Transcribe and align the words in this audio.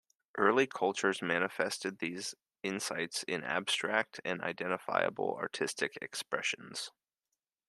Early 0.35 0.65
cultures 0.65 1.21
manifested 1.21 1.99
these 1.99 2.33
insights 2.63 3.21
in 3.21 3.43
abstract 3.43 4.19
and 4.25 4.41
identifiable 4.41 5.37
artistic 5.39 5.95
expressions. 6.01 6.89